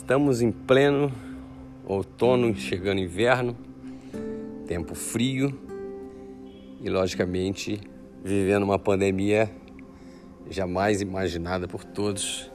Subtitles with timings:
[0.00, 1.12] Estamos em pleno
[1.84, 3.54] outono, chegando inverno,
[4.66, 5.56] tempo frio
[6.80, 7.78] e, logicamente,
[8.24, 9.48] vivendo uma pandemia
[10.48, 12.50] jamais imaginada por todos.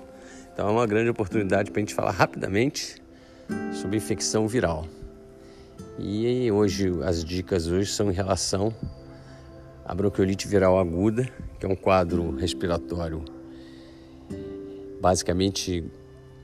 [0.52, 3.02] Então, é uma grande oportunidade para a gente falar rapidamente
[3.72, 4.88] sobre infecção viral.
[6.00, 8.74] E hoje, as dicas hoje são em relação
[9.86, 13.24] à bronquiolite viral aguda, que é um quadro respiratório
[15.00, 15.86] basicamente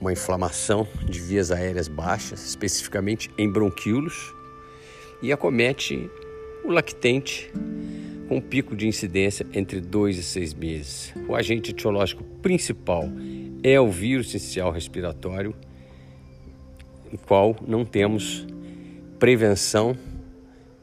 [0.01, 4.33] uma inflamação de vias aéreas baixas, especificamente em bronquíolos,
[5.21, 6.09] e acomete
[6.65, 7.51] o lactente
[8.27, 11.13] com um pico de incidência entre 2 e 6 meses.
[11.27, 13.03] O agente etiológico principal
[13.61, 15.53] é o vírus essencial respiratório,
[17.13, 18.47] o qual não temos
[19.19, 19.95] prevenção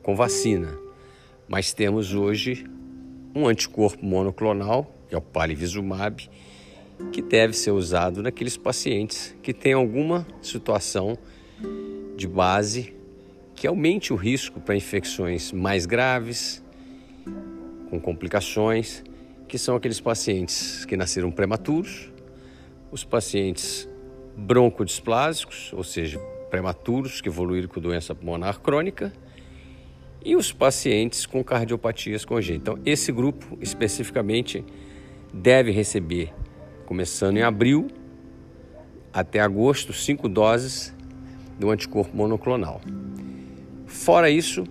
[0.00, 0.78] com vacina,
[1.48, 2.64] mas temos hoje
[3.34, 6.30] um anticorpo monoclonal, que é o palivizumab,
[7.12, 11.18] que deve ser usado naqueles pacientes que têm alguma situação
[12.16, 12.94] de base
[13.54, 16.62] que aumente o risco para infecções mais graves,
[17.90, 19.02] com complicações,
[19.48, 22.12] que são aqueles pacientes que nasceram prematuros,
[22.92, 23.88] os pacientes
[24.36, 26.18] broncodisplásicos, ou seja,
[26.50, 29.12] prematuros que evoluíram com doença pulmonar crônica,
[30.24, 32.74] e os pacientes com cardiopatias congênitas.
[32.74, 34.64] Então, esse grupo especificamente
[35.32, 36.32] deve receber
[36.88, 37.88] começando em abril
[39.12, 40.94] até agosto, cinco doses
[41.58, 42.80] do anticorpo monoclonal.
[43.86, 44.64] Fora isso,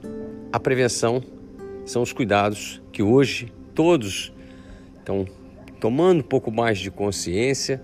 [0.52, 1.22] a prevenção
[1.86, 4.34] são os cuidados que hoje todos
[4.98, 5.28] estão
[5.80, 7.80] tomando um pouco mais de consciência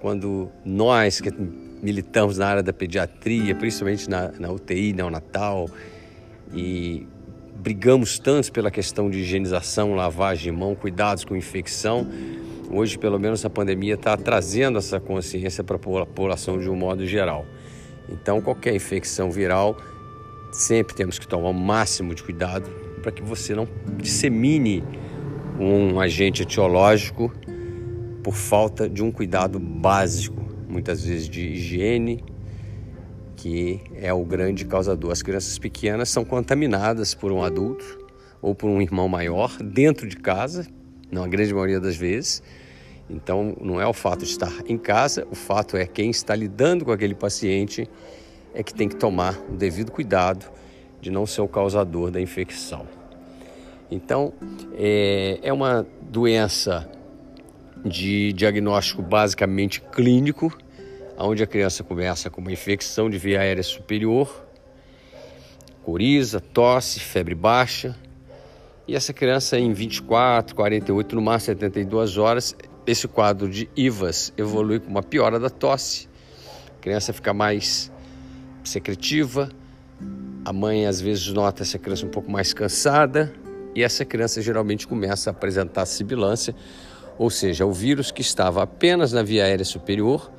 [0.00, 1.30] quando nós que
[1.82, 5.68] militamos na área da pediatria, principalmente na, na UTI neonatal,
[6.54, 7.06] e
[7.56, 12.06] brigamos tanto pela questão de higienização, lavagem de mão, cuidados com infecção,
[12.72, 17.04] Hoje, pelo menos, a pandemia está trazendo essa consciência para a população de um modo
[17.04, 17.44] geral.
[18.08, 19.76] Então, qualquer infecção viral,
[20.52, 22.70] sempre temos que tomar o máximo de cuidado
[23.02, 23.66] para que você não
[23.96, 24.84] dissemine
[25.58, 27.32] um agente etiológico
[28.22, 32.22] por falta de um cuidado básico, muitas vezes de higiene,
[33.34, 35.10] que é o grande causador.
[35.10, 37.98] As crianças pequenas são contaminadas por um adulto
[38.40, 40.66] ou por um irmão maior dentro de casa,
[41.10, 42.42] na grande maioria das vezes.
[43.08, 46.84] Então, não é o fato de estar em casa, o fato é quem está lidando
[46.84, 47.88] com aquele paciente
[48.54, 50.46] é que tem que tomar o devido cuidado
[51.00, 52.86] de não ser o causador da infecção.
[53.90, 54.32] Então,
[54.74, 56.88] é, é uma doença
[57.84, 60.56] de diagnóstico basicamente clínico,
[61.18, 64.46] onde a criança começa com uma infecção de via aérea superior,
[65.82, 67.96] coriza, tosse, febre baixa,
[68.90, 74.80] e essa criança em 24, 48, no máximo 72 horas, esse quadro de IVAS evolui
[74.80, 76.08] com uma piora da tosse,
[76.76, 77.88] a criança fica mais
[78.64, 79.48] secretiva,
[80.44, 83.32] a mãe às vezes nota essa criança um pouco mais cansada
[83.76, 86.52] e essa criança geralmente começa a apresentar sibilância,
[87.16, 90.32] ou seja, o vírus que estava apenas na via aérea superior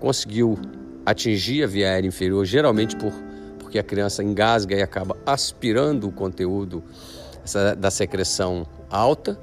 [0.00, 0.58] conseguiu
[1.04, 3.12] atingir a via aérea inferior, geralmente por,
[3.58, 6.82] porque a criança engasga e acaba aspirando o conteúdo
[7.78, 9.38] da secreção alta,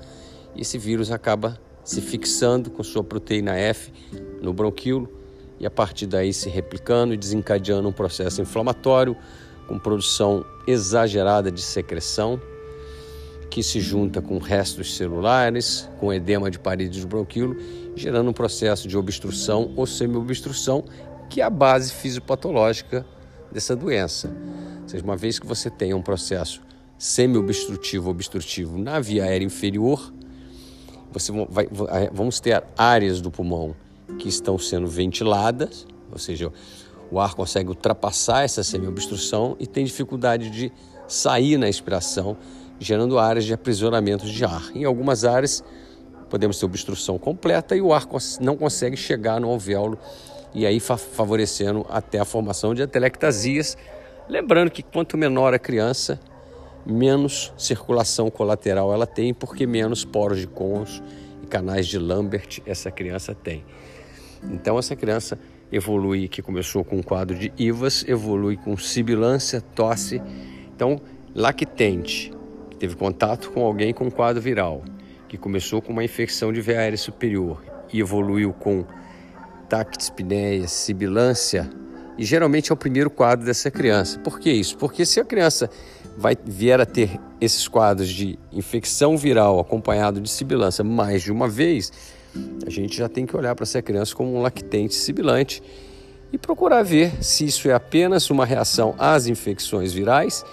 [0.56, 3.92] e esse vírus acaba se fixando com sua proteína F
[4.42, 5.10] no bronquíolo
[5.60, 9.16] e a partir daí se replicando e desencadeando um processo inflamatório
[9.68, 12.42] com produção exagerada de secreção
[13.50, 17.58] que se junta com restos celulares, com edema de paredes do bronquíolo,
[17.96, 20.86] gerando um processo de obstrução ou semi-obstrução,
[21.30, 23.06] que é a base fisiopatológica
[23.52, 24.34] dessa doença.
[24.84, 26.62] Ou seja, uma vez que você tem um processo
[27.02, 30.14] semi-obstrutivo obstrutivo na via aérea inferior,
[31.12, 31.68] você vai,
[32.14, 33.76] vamos ter áreas do pulmão
[34.20, 36.54] que estão sendo ventiladas, ou seja,
[37.10, 40.72] o ar consegue ultrapassar essa semi-obstrução e tem dificuldade de
[41.08, 42.38] sair na expiração,
[42.80, 44.70] gerando áreas de aprisionamento de ar.
[44.76, 45.64] Em algumas áreas,
[46.30, 48.08] podemos ter obstrução completa e o ar
[48.40, 49.98] não consegue chegar no alvéolo
[50.54, 53.76] e aí favorecendo até a formação de atelectasias.
[54.30, 56.20] Lembrando que quanto menor a criança,
[56.86, 61.02] menos circulação colateral ela tem, porque menos poros de Cons
[61.44, 63.64] e canais de Lambert essa criança tem.
[64.44, 65.38] Então essa criança
[65.72, 70.22] evolui, que começou com um quadro de IVAS, evolui com sibilância, tosse.
[70.76, 71.00] Então,
[71.34, 72.32] lactente,
[72.70, 74.84] que teve contato com alguém com quadro viral,
[75.30, 77.64] que começou com uma infecção de via aérea superior
[77.94, 78.84] e evoluiu com
[79.70, 81.70] tactispneia, sibilância,
[82.18, 84.20] e geralmente é o primeiro quadro dessa criança.
[84.20, 84.78] Por que isso?
[84.78, 85.70] Porque se a criança
[86.22, 91.48] vai vier a ter esses quadros de infecção viral acompanhado de sibilância mais de uma
[91.48, 91.92] vez,
[92.66, 95.62] a gente já tem que olhar para essa criança como um lactente sibilante
[96.32, 100.46] e procurar ver se isso é apenas uma reação às infecções virais.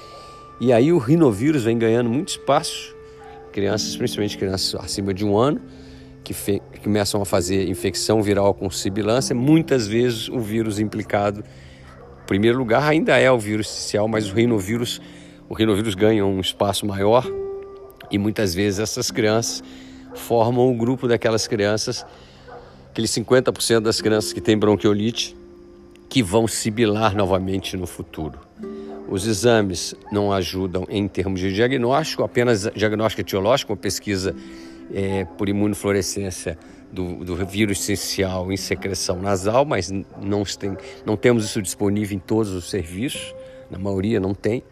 [0.59, 2.97] E aí o rinovírus vem ganhando muito espaço.
[3.53, 5.61] Crianças, principalmente crianças acima de um ano,
[6.25, 6.35] que,
[6.83, 12.83] começam a fazer infecção viral com sibilância, muitas vezes o vírus implicado, em primeiro lugar,
[12.83, 15.01] ainda é o vírus inicial, mas o rinovírus,
[15.49, 17.27] o rinovírus ganha um espaço maior
[18.11, 19.63] e muitas vezes essas crianças
[20.15, 22.05] formam o grupo daquelas crianças,
[22.91, 25.37] aqueles 50% das crianças que têm bronquiolite,
[26.09, 28.39] que vão sibilar novamente no futuro.
[29.09, 34.35] Os exames não ajudam em termos de diagnóstico, apenas diagnóstico etiológico, uma pesquisa
[34.93, 36.59] é, por imunofluorescência
[36.93, 42.21] do, do, vírus essencial em secreção nasal, mas não, tem, não temos isso disponível em
[42.21, 43.35] todos os serviços,
[43.71, 44.63] na maioria não tem.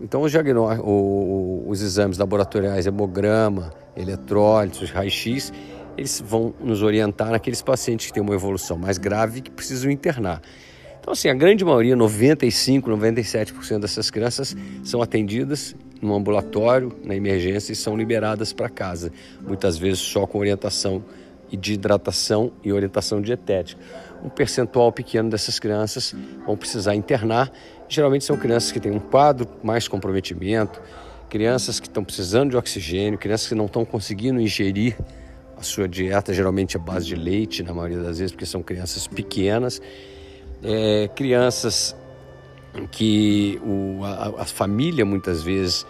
[0.00, 5.52] Então, os, o, os exames laboratoriais, hemograma, eletrólitos, raio-x,
[5.96, 9.90] eles vão nos orientar naqueles pacientes que têm uma evolução mais grave e que precisam
[9.90, 10.42] internar.
[11.00, 17.72] Então, assim, a grande maioria, 95, 97% dessas crianças são atendidas no ambulatório, na emergência
[17.72, 21.04] e são liberadas para casa, muitas vezes só com orientação
[21.50, 23.80] de hidratação e orientação dietética.
[24.24, 26.14] Um percentual pequeno dessas crianças
[26.46, 27.52] vão precisar internar.
[27.88, 30.80] Geralmente são crianças que têm um quadro mais comprometimento,
[31.28, 34.96] crianças que estão precisando de oxigênio, crianças que não estão conseguindo ingerir
[35.56, 39.06] a sua dieta, geralmente a base de leite, na maioria das vezes, porque são crianças
[39.06, 39.80] pequenas,
[40.62, 41.94] é, crianças
[42.90, 45.86] que o, a, a família muitas vezes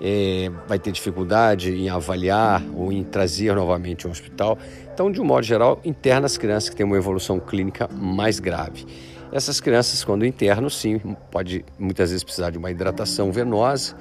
[0.00, 4.58] é, vai ter dificuldade em avaliar ou em trazer novamente ao hospital.
[4.92, 8.86] Então, de um modo geral, interna as crianças que têm uma evolução clínica mais grave.
[9.32, 10.98] Essas crianças, quando internam, sim,
[11.30, 13.94] pode muitas vezes precisar de uma hidratação venosa,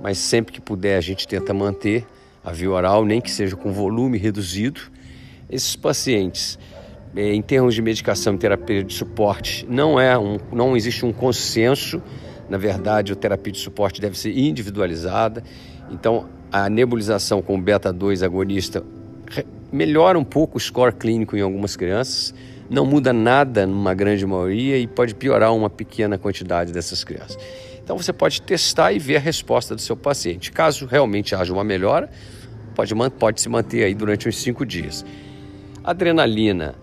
[0.00, 2.06] mas sempre que puder a gente tenta manter
[2.44, 4.80] a via oral, nem que seja com volume reduzido.
[5.48, 6.58] Esses pacientes,
[7.16, 11.12] é, em termos de medicação e terapia de suporte, não é um, não existe um
[11.12, 12.00] consenso
[12.50, 15.44] na verdade, a terapia de suporte deve ser individualizada.
[15.88, 18.82] Então, a nebulização com beta-2 agonista
[19.72, 22.34] melhora um pouco o score clínico em algumas crianças,
[22.70, 27.36] não muda nada numa grande maioria e pode piorar uma pequena quantidade dessas crianças.
[27.82, 30.52] Então, você pode testar e ver a resposta do seu paciente.
[30.52, 32.08] Caso realmente haja uma melhora,
[32.76, 35.04] pode, pode se manter aí durante uns cinco dias.
[35.82, 36.76] Adrenalina,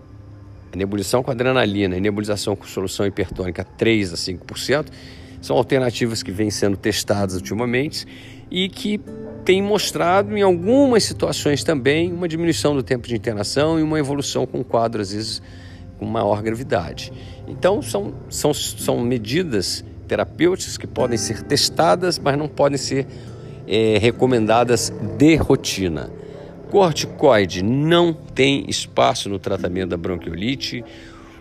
[0.76, 4.88] nebulização com adrenalina e nebulização com solução hipertônica 3 a 5%,
[5.40, 8.06] são alternativas que vêm sendo testadas ultimamente
[8.50, 9.00] e que
[9.44, 14.46] têm mostrado em algumas situações também uma diminuição do tempo de internação e uma evolução
[14.46, 15.40] com quadro, às vezes,
[15.98, 17.12] com maior gravidade.
[17.46, 23.06] Então, são, são, são medidas terapêuticas que podem ser testadas, mas não podem ser
[23.66, 26.10] é, recomendadas de rotina.
[26.70, 30.84] Corticoide não tem espaço no tratamento da bronquiolite.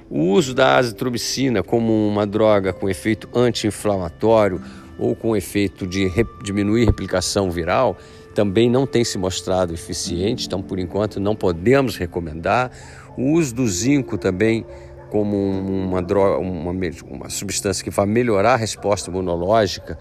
[0.09, 4.61] O uso da azitromicina como uma droga com efeito anti-inflamatório
[4.97, 6.09] ou com efeito de
[6.43, 7.97] diminuir replicação viral
[8.37, 12.69] também não tem se mostrado eficiente, então por enquanto não podemos recomendar.
[13.17, 14.63] O uso do zinco também
[15.09, 16.71] como uma, droga, uma,
[17.09, 19.97] uma substância que vai melhorar a resposta imunológica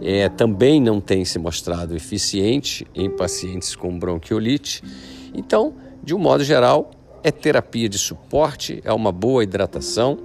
[0.00, 4.82] é, também não tem se mostrado eficiente em pacientes com bronquiolite.
[5.34, 6.90] Então, de um modo geral,
[7.22, 10.18] é terapia de suporte, é uma boa hidratação,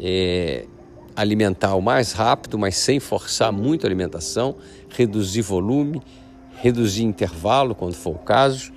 [0.00, 0.64] é
[1.14, 4.56] alimentar o mais rápido, mas sem forçar muito a alimentação,
[4.90, 6.02] reduzir volume,
[6.56, 8.72] reduzir intervalo quando for o caso.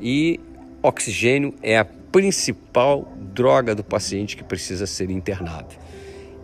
[0.00, 0.40] E
[0.82, 5.74] oxigênio é a principal droga do paciente que precisa ser internado.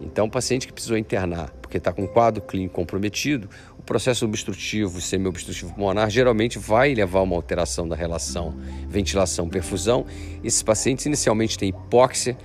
[0.01, 3.49] Então, o paciente que precisou internar porque está com quadro clínico comprometido,
[3.89, 8.55] processo obstrutivo e semi-obstrutivo pulmonar geralmente vai levar a uma alteração da relação
[8.87, 10.05] ventilação-perfusão.
[10.45, 12.37] Esses pacientes inicialmente têm hipóxia,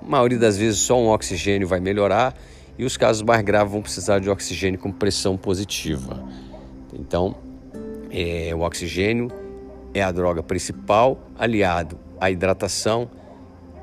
[0.00, 2.36] a maioria das vezes só um oxigênio vai melhorar
[2.78, 6.24] e os casos mais graves vão precisar de oxigênio com pressão positiva.
[6.94, 7.34] Então,
[8.12, 9.28] é, o oxigênio
[9.94, 13.10] é a droga principal, aliado à hidratação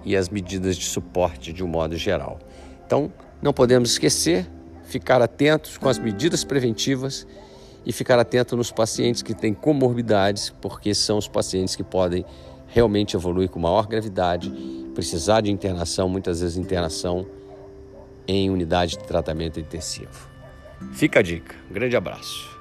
[0.06, 2.40] e às medidas de suporte de um modo geral.
[2.86, 4.48] Então, não podemos esquecer
[4.84, 7.28] ficar atentos com as medidas preventivas
[7.86, 12.26] e ficar atento nos pacientes que têm comorbidades, porque são os pacientes que podem
[12.68, 14.52] realmente evoluir com maior gravidade,
[14.94, 17.26] precisar de internação, muitas vezes internação
[18.28, 20.30] em unidade de tratamento intensivo.
[20.94, 21.56] Fica a dica.
[21.70, 22.59] Um grande abraço.